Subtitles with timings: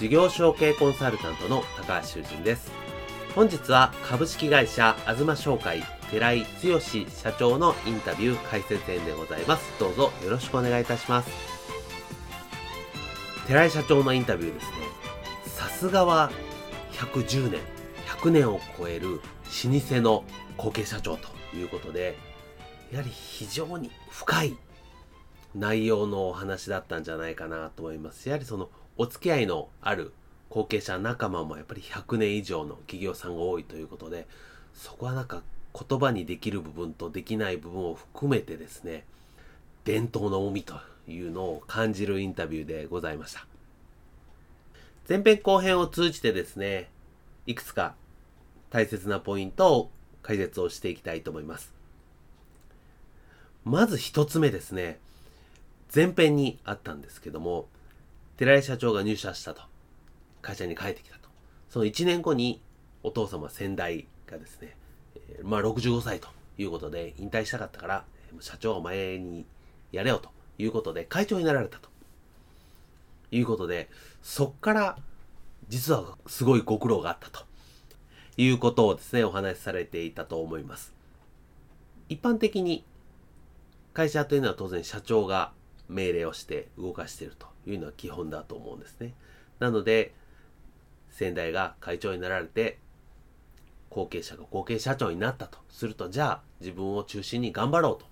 [0.00, 2.72] 事業承継コンサルタントの高橋修人です。
[3.34, 9.78] 本日は株式会社あずま商会寺井剛社長のインタビュー解説編でございます。
[9.78, 11.28] どうぞよろしくお願いいたします。
[13.46, 14.72] 寺井社長のインタビューですね。
[15.44, 16.32] さすがは
[16.92, 17.60] 110年、
[18.06, 19.20] 100年を超える老
[19.80, 20.24] 舗の
[20.56, 22.16] 後継社長ということで、
[22.90, 24.56] やはり非常に深い
[25.54, 28.30] 内容のお話だったんじゃないかなと思います。
[28.30, 30.12] やはりそのお付き合いのある
[30.50, 34.26] 後継者仲間もやっぱり100年以上の企業さんが多いということで、
[34.74, 35.42] そこはなんか
[35.88, 39.06] 言葉にできる部分とできない部分を含めてですね、
[39.84, 40.74] 伝統の重みと
[41.08, 43.46] いうのを感じるインタビューでございました。
[45.08, 46.90] 前編後編を通じてですね、
[47.46, 47.94] いくつか
[48.68, 49.90] 大切なポイントを
[50.20, 51.72] 解説をしていきたいと思います。
[53.64, 55.00] まず一つ目ですね、
[55.94, 57.66] 前編にあったんですけども、
[58.40, 59.60] 寺井社長が入社したと。
[60.40, 61.28] 会社に帰ってきたと。
[61.68, 62.62] その1年後に
[63.02, 64.78] お父様先代がですね、
[65.14, 68.04] え、まあ65歳ということで引退したかったから、
[68.40, 69.44] 社長お前に
[69.92, 71.90] やれよということで会長になられたと。
[73.30, 73.90] いうことで、
[74.22, 74.98] そっから
[75.68, 77.44] 実はすごいご苦労があったと
[78.38, 80.94] いうことをですね、お話しされていたと思います。
[82.08, 82.86] 一般的に
[83.92, 85.52] 会社というのは当然社長が
[85.90, 89.14] 命令をして動かしているというのは基本だと思うんですね。
[89.58, 90.14] なので、
[91.10, 92.78] 先代が会長になられて、
[93.90, 98.10] 後継者が後継社長になったとすると、じゃあ自分を中心に頑張ろうと。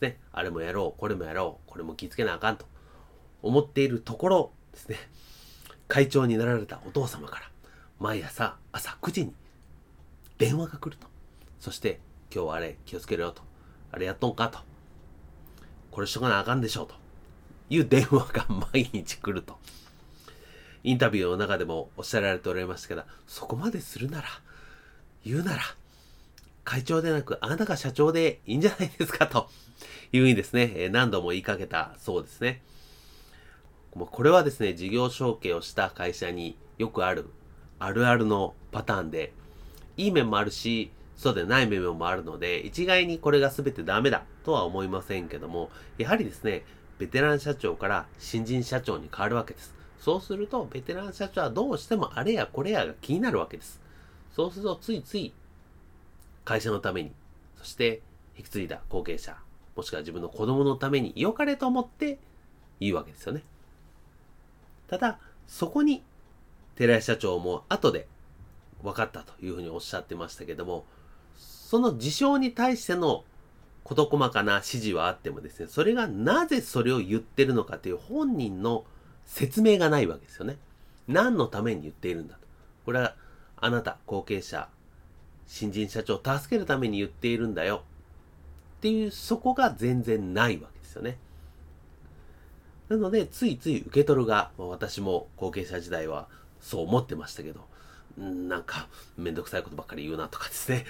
[0.00, 2.66] ね、あれもやろう、これもやろう、これも気付けなあかんと
[3.42, 4.96] 思っているところですね、
[5.88, 7.50] 会長になられたお父様から、
[7.98, 9.34] 毎朝朝9時に
[10.36, 11.06] 電話が来ると。
[11.60, 12.00] そして、
[12.32, 13.42] 今日はあれ気をつけろよと。
[13.90, 14.58] あれやっとんかと。
[15.90, 17.05] これしとかなあかんでしょうと。
[17.68, 19.58] いう電話が毎日来ると。
[20.84, 24.28] インタビューの中でもおっしゃられておられましたけど、そこまでするなら、
[25.24, 25.62] 言うなら、
[26.62, 29.48] 会長でなくあなたが社長でいいんじゃないですかと
[30.12, 32.62] いうふうにですね、何度も言いかけたそうですね。
[33.94, 37.26] これはですね、事業承継をした会社によくある、
[37.78, 39.32] あるあるのパターンで、
[39.96, 46.64] いい面もあるし、そうでない面もあるので、一概にこれが全てダメだとは思いませんけども、やはりですね、
[46.98, 49.74] ベテラン社長から新人社長に変わるわけです。
[50.00, 53.80] そうすると、ベテラン社長はどうしてもあれやこれやが気になるわけです。
[54.34, 55.32] そうすると、ついつい
[56.44, 57.12] 会社のために、
[57.58, 58.02] そして
[58.36, 59.36] 引き継いだ後継者、
[59.74, 62.18] もしくは自分の子供のために良かれと思って
[62.80, 63.42] 言うわけですよね。
[64.88, 66.02] ただ、そこに
[66.76, 68.06] 寺井社長も後で
[68.82, 70.84] 分かったというふうにおっしゃってましたけども、
[71.36, 73.24] その事象に対しての
[73.86, 78.84] 事細かな指示はあってもですね、それがなぜそれを言ってるのかという本人の
[79.24, 80.58] 説明がないわけですよね。
[81.08, 82.40] 何のために言っているんだと。
[82.84, 83.14] これは
[83.56, 84.68] あなた、後継者、
[85.46, 87.84] 新人社長を助けるために言っているんだよ。
[88.78, 91.18] っていう、そこが全然ないわけですよね。
[92.88, 96.28] なので、ついつい受け取るが、私も後継者時代は
[96.60, 97.66] そう思ってましたけど、
[98.18, 100.84] なんか、めんどくさいことばっかり言うなとかですね。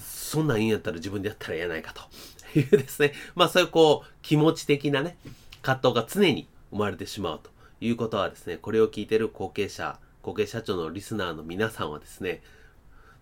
[0.00, 2.02] そんなんいいんやったら自分でやったらやないかと
[2.58, 3.12] いうですね。
[3.34, 5.16] まあそういうこう、気持ち的なね、
[5.62, 7.50] 葛藤が常に生まれてしまうと
[7.80, 12.42] いうことはですね、これを聞いてる後継者、後継社長のリスナーの皆さんはですね、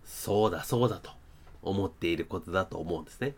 [0.05, 1.11] そうだそうだと
[1.62, 3.35] 思っていることだと思うんですね。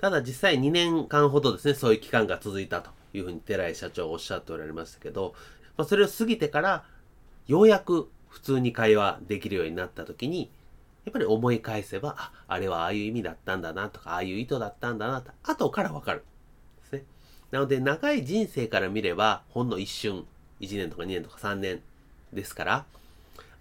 [0.00, 5.34] ただ実際2年間ほどですね、そういう期間が続いたというふうに寺井社長おっしゃっておられましたけど、
[5.76, 6.84] まあ、それを過ぎてから、
[7.46, 10.50] ようやく普通に会話できるようになった時に、
[11.08, 16.24] やっぱり思い返せば、あ、あれはああいう意味だったんだなとか、ああいう意図だったんだなと、後からわかる。
[16.82, 17.04] ですね。
[17.50, 20.26] なので、長い人生から見れば、ほんの一瞬、
[20.60, 21.80] 1年とか2年とか3年
[22.32, 22.84] ですから、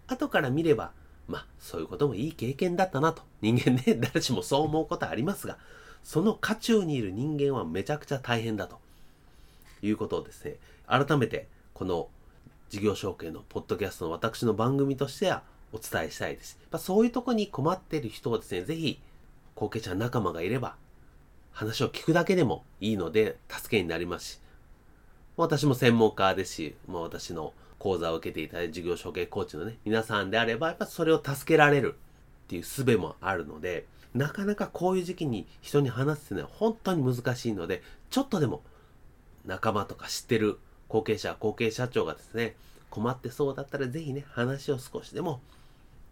[0.08, 0.92] 後から見れば
[1.28, 3.24] まあそういうこともいい経験だったなと。
[3.42, 5.58] 人間ね、 誰しもそう思うことありますが、
[6.04, 8.80] その渦中にいる人間はめちゃくちゃ大変だと
[9.82, 10.56] いうことをですね、
[10.88, 12.10] 改めてこの
[12.70, 15.44] 事業承継のポッドキャストの私の番組としては
[15.74, 16.58] お伝えしたいです。
[16.72, 19.00] まあ、そういうとこに困っている人をですね、ぜひ
[19.56, 20.76] 後継者仲間がいれば
[21.52, 24.40] 話を聞くだけでもいいので助けになりますし、
[25.36, 31.96] 私も専門家ですし、もう私の講座を受けていただいた事業承継コーチのね、皆さんであれば、やっぱそれを助けられる
[32.46, 38.64] っていう術もあるので、なかなかこういう時期に人に話すっていうのは本当に難しいので、ちょっとでも
[39.46, 42.56] 仲間とか知ってる後継者、後継社長がですね、
[42.90, 45.42] 困ってそうだったらぜひね、話を少しでも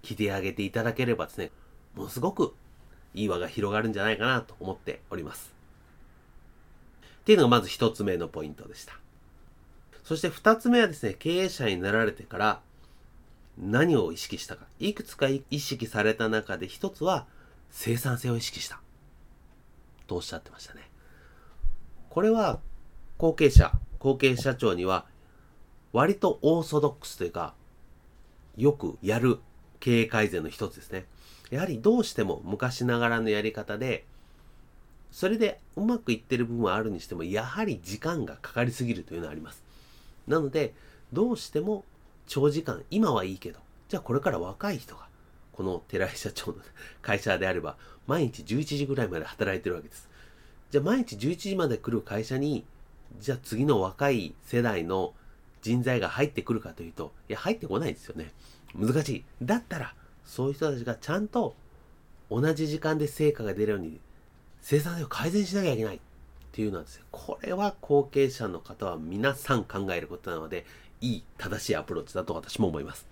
[0.06, 1.52] 聞いてあげていただければですね、
[1.96, 2.54] ものすごく
[3.16, 5.54] いい輪が広がるんじゃないかなと思っております。
[7.22, 8.94] っていうのがまず一つ目のポイントでした。
[10.04, 12.62] そして二つ目はですね、経営者になられてから
[13.57, 14.68] 何を意識したか。
[14.80, 17.25] いくつか意識された中で一つは
[17.72, 18.80] 生産性を意識した。
[20.06, 20.92] とおっしゃってましたね。
[22.10, 22.60] これは
[23.18, 25.06] 後継者、後継社長には
[25.94, 27.56] 割とオーソドックスというか、
[28.56, 29.40] よくやる
[29.85, 31.05] 経営改善の一つですね。
[31.51, 34.03] やはりどうしても昔ながらのやり方で、
[35.11, 39.61] それでうまくいってる部分はあるにしても、やはり時間がかかりすぎるというのはあります。
[40.27, 40.73] なので、
[41.13, 41.85] どうしても
[42.25, 45.07] 長時間、今はいいけど、じゃあこれから若い人が、
[45.53, 46.57] この寺井社長の
[47.03, 47.77] 会社であれば、
[48.07, 50.09] 毎日11時ぐらいまで働いてるわけです。
[50.71, 52.65] じゃあ毎日11時まで来る会社に、
[53.19, 55.13] じゃあ次の若い世代の
[55.61, 58.33] 人材が入ってくるかというと、いや、入ってこないですよね。
[58.77, 59.24] 難しい。
[59.42, 59.94] だったら、
[60.25, 61.56] そういう人たちがちゃんと
[62.30, 64.00] 同じ時間で成果が出るように
[64.62, 66.00] 生産性を改善しなきゃいけないっ
[66.51, 70.66] ていうのはですね、これは後継者の方は皆さん考えることなので、
[71.01, 73.06] いい正しいアプローチだと私も思います。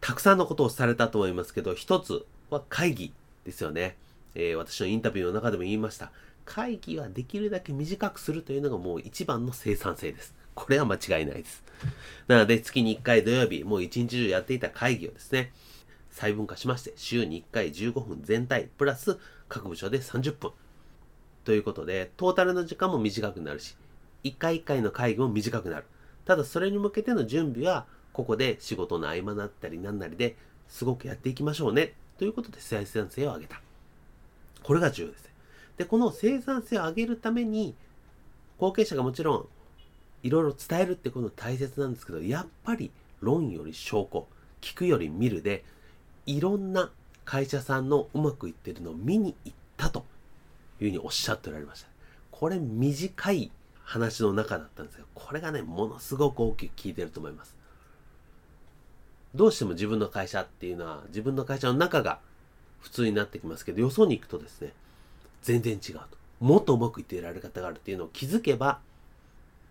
[0.00, 3.12] たくさんのことをされたと思いますけど、一つは会議
[3.44, 3.96] ですよね。
[4.34, 6.12] えー、私のインタビューの中でも言いました。
[6.44, 10.34] 会議はできるだけ短くするというのがもう一番の生産性です。
[10.58, 11.62] これは間違いないです。
[12.26, 15.52] なので、月に1回土曜日、もう一日中やっていた会議をですね、
[16.10, 19.18] 細分化しまして、週に1回15分全体、プラス
[19.48, 20.50] 各部署で30分。
[21.44, 23.76] ということで、トータルの時間も短くなるし、
[24.24, 25.84] 1回1回の会議も短くなる。
[26.24, 30.34] ただ、それに向けての準備は、ここで仕事の合間だったり何なりで
[30.66, 31.94] すごくやっていきましょうね。
[32.18, 33.62] ということで、生産性を上げた。
[34.64, 35.30] これが重要です。
[35.76, 37.76] で、この生産性を上げるために、
[38.58, 39.48] 後継者がもちろん
[40.22, 44.26] いろいろ伝えるってこと大切なんですけど、やっぱり論より証拠、
[44.60, 45.64] 聞くより見るで、
[46.26, 46.90] いろんな
[47.24, 50.04] 会社さんのうまくいってるのを見に行ったと
[50.80, 51.88] いうふうにおっしゃっておられました。
[52.30, 53.50] これ短い
[53.82, 57.56] 話の中だったんですけど、これがね、ものすごく大きく効いてると思います。
[59.34, 62.20] どうしても自分の会社っていうのは、自分の会社の中が
[62.80, 64.72] 普通になってきますけど、よそに行くとですね、
[65.42, 66.00] 全然違うと。
[66.40, 68.80] もっとうまくいっていられ方があるっていうのを気づけば、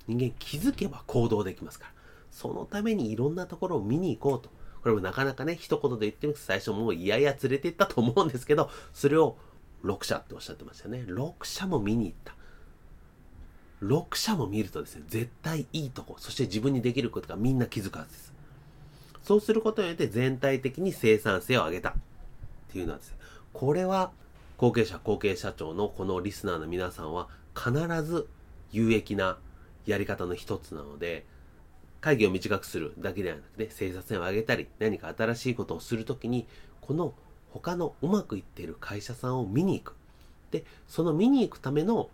[0.08, 1.92] 人間気づけば行動できますから。
[2.32, 4.50] そのためにいろんなところを見に行こうと。
[4.82, 9.38] これもなかなかね、一言で言ってみると最初もういやいや連れて行ったと思うんですけど、それを
[9.84, 11.06] 6社っておっしゃってましたよね。
[11.08, 12.36] 6社も見に行った。
[13.82, 18.34] 6社も見るとですね、絶対いいとこ、そして自分にできることがみんな気づくはずです。
[19.24, 21.94] そうすることによって全体的に生産性を上げたっ
[22.72, 23.18] ていうのはですね、
[23.54, 24.12] これは
[24.58, 27.72] 後継者、後継社長のこのリスナーの皆さんは必
[28.04, 28.28] ず
[28.72, 29.38] 有益な
[29.88, 31.26] やり方の一つなので、
[32.02, 36.46] 会議を短くするだけではなくて、生産性を上げたり、何か新しいことをするときに、
[36.82, 37.14] この
[37.50, 39.96] 他のうまくいっている会社さんを見に行く。
[40.52, 42.10] で、その見に行くための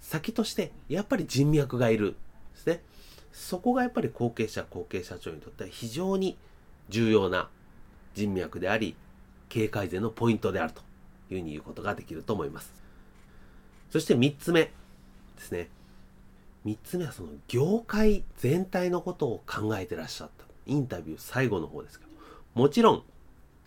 [0.00, 2.14] 先として、やっぱり人脈がいる。
[2.54, 2.82] ですね。
[3.32, 6.36] そこがやっぱり後継者、後継社長にとっては非常に
[6.88, 7.48] 重要な
[8.14, 8.94] 人脈であり、
[9.48, 10.80] 経営改善のポイントであると
[11.30, 12.72] いうふうに言うことができると思います。
[13.90, 14.72] そして3つ目で
[15.38, 15.68] すね。
[16.64, 20.44] 3つ目はその業界全体のことを考えてらっしゃった。
[20.66, 22.12] インタビュー最後の方ですけど。
[22.54, 23.02] もちろん、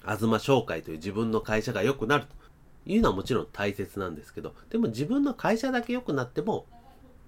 [0.06, 2.36] 東商会という自分の会社が良くなると
[2.86, 6.66] いうのはもちろん大切なんですけど、でも自分の会社だけ良くなっても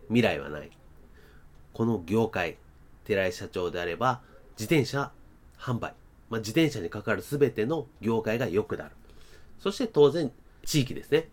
[0.08, 0.72] 未来はない。
[1.74, 2.58] この業界、
[3.04, 4.22] 寺井社長であれば、
[4.58, 5.12] 自転車
[5.60, 5.94] 販売、
[6.30, 8.92] まあ、自転車にかかる全ての業界が良くなる。
[9.60, 10.32] そして当然、
[10.66, 11.30] 地域ですね。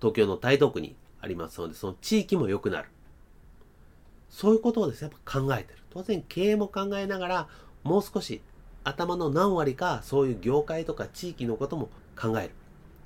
[0.00, 2.88] 東京の台東区にありますので、その地域も良くなる。
[4.36, 5.78] そういうことをですね、やっぱ考えてる。
[5.88, 7.48] 当然経営も考えながら、
[7.84, 8.42] もう少し
[8.84, 11.88] 頭の何割かそういう業界とか地域のことも
[12.20, 12.50] 考える。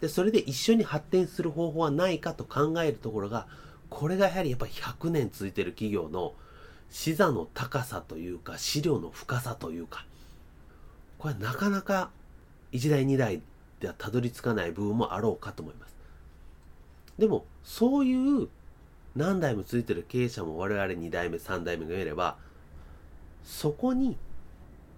[0.01, 3.47] で、それで一緒に発展する方法はないかと考えるところが、
[3.91, 6.33] これがやはりやっぱ100年続いてる企業の
[6.91, 10.05] 視座の高さというか、資料の深さというか、
[11.19, 12.11] これはなかなか
[12.73, 13.41] 1代2代
[13.79, 15.95] ではたどり着かない部分もあろうかと思います
[17.19, 18.49] でもそういう
[19.17, 22.37] 何代もついてる経営者も我々2代目3代目がいれば
[23.45, 24.17] そこに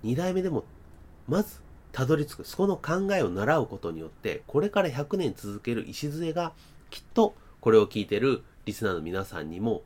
[0.04, 0.64] 2代目でも
[1.28, 1.60] まず
[1.92, 6.52] たどり着くそこの考えを習うことによってこれから100年続ける礎が
[6.90, 9.82] きっとこれを聞いてるリスナーの皆さんにも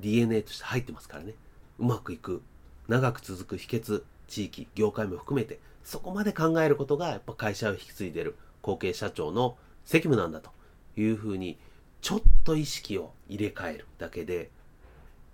[0.00, 1.34] DNA として入ってますからね。
[1.78, 2.42] うまくいく
[2.88, 10.50] 長く続く秘訣地域業界も含めてそこまで考えることがやっぱ会社を引き継いでる後継社長の責務なんだと
[10.96, 11.58] いうふうに
[12.00, 14.50] ちょっと意識を入れ替えるだけで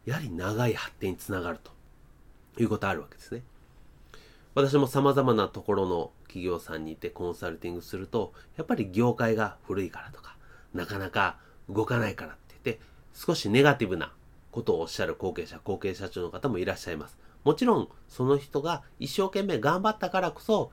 [0.07, 1.73] やはり長い発展につながると
[2.63, 3.43] いうことあるわけですね。
[4.55, 10.37] 私も様々なところの企業さんにいてコンサルティングすると、やっぱり業界が古いからとか、
[10.73, 12.83] なかなか動かないからって言って、
[13.13, 14.13] 少しネガティブな
[14.53, 17.19] ことをおっしゃる後継者、後継社長の方もいらっしゃいます。
[17.45, 20.71] もちろん、その人が一生懸命頑張ったからこそ、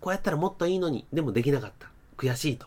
[0.00, 1.88] こうやったらもっといいのに、でもできなかった。
[2.16, 2.66] 悔しいと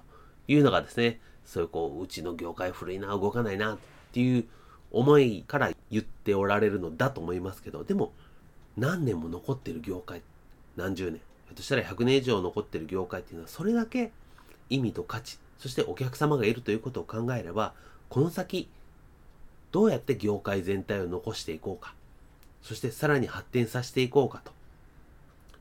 [0.50, 3.78] いうのがですね、そういうこう、うちの業界古いな、動かないなっ
[4.12, 4.46] ていう
[4.92, 8.12] 思いから言っておられるのだと思いますけど、でも、
[8.76, 10.22] 何年も残ってる業界、
[10.76, 14.12] 何十年、ひょっとしたら100年以上残ってる業界っていうのは、それだけ
[14.70, 17.74] 意味と価値、そしてお客様がいるということを考えれば、
[18.10, 18.70] この先、
[19.72, 21.94] どうやって業界全体を残していこうか、
[22.62, 24.52] そしてさらに発展させていこうかと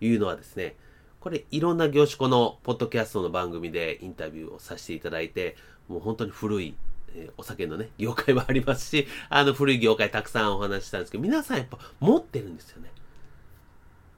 [0.00, 0.74] いうのはですね、
[1.20, 5.56] これいろんな業種このポッドキャストの番組でインタビューをさせていただいて、
[5.88, 6.74] もう本当に古い、
[7.14, 12.90] えー、お酒のね、業界もありますし、あの古い業界たくさんお話ししたんですけど、皆さんやっぱ持ってるんですよね。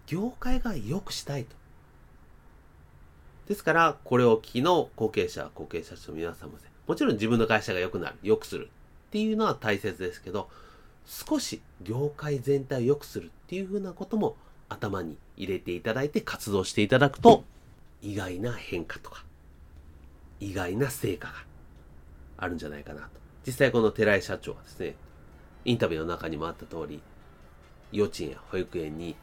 [0.07, 1.55] 業界が良くしたいと。
[3.47, 8.67] ですから、これを機の後継者、後継者と皆さんもね、もちろん自分の会社が良くなる、良くする
[9.09, 10.49] っていうのは大切ですけど、
[11.07, 14.37] 少し業界全体を良くするっていうふうなことも
[14.69, 17.45] 頭に入れていただいて活動していただくと、
[18.03, 19.25] 意外な変化とか、
[20.41, 21.35] 意外な成果が
[22.39, 23.09] あるんじゃないかなと。
[23.47, 24.97] 実際この寺井社長はですね、
[25.65, 27.03] インタビューの中にもあった通り、
[27.93, 29.17] 幼稚園や保育園に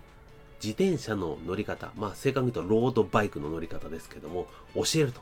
[0.64, 5.22] 自転車の乗り方、まあ正確に言うとロードバイクの乗り方ですけども、教えると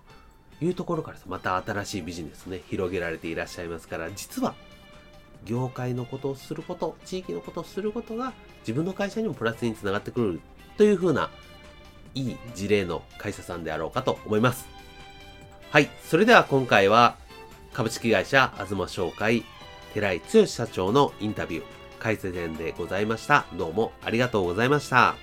[0.62, 4.56] いうところからまた新しいビジネスね、広げられていらっしゃいますから、実は
[5.46, 10.40] 業界のことをすること、地域のことをすることが自分の会社にもプラスにつながってくる
[10.78, 11.30] というふうな、
[12.16, 14.68] いい事例の会社さんであろうかと思います。
[15.72, 15.90] はい。
[16.06, 17.18] それでは今回は
[17.74, 19.44] 株式会社あずま紹介
[19.94, 21.64] 寺井剛社長のインタビュー、
[22.00, 23.46] 解説編でございました。
[23.54, 25.16] どうもありがとうございました。